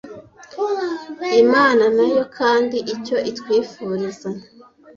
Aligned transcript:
Imana 1.43 1.83
nayo 1.95 2.23
kandi 2.37 2.77
icyo 2.93 3.17
itwifuriza 3.29 4.29